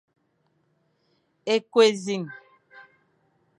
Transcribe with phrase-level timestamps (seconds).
[1.53, 2.23] Ékôkh énẑiñ,